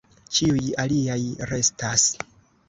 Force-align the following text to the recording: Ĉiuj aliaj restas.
Ĉiuj 0.37 0.63
aliaj 0.83 1.19
restas. 1.51 2.09